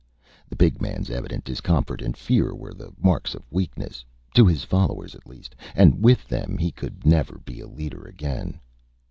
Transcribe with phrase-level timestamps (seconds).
[0.49, 5.13] The big man's evident discomfort and fear were the marks of weakness to his followers
[5.13, 8.59] at least; and with them, he could never be a leader, again.